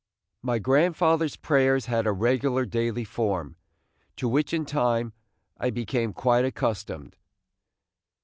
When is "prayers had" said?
1.35-2.07